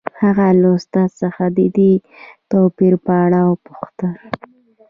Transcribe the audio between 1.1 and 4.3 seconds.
څخه د دې توپیر په اړه وپوښتل